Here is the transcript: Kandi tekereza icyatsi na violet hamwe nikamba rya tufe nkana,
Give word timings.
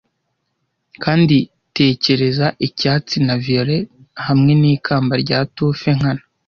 Kandi 1.03 1.37
tekereza 1.75 2.47
icyatsi 2.67 3.15
na 3.25 3.35
violet 3.43 3.87
hamwe 4.25 4.51
nikamba 4.61 5.13
rya 5.23 5.39
tufe 5.55 5.89
nkana, 5.97 6.23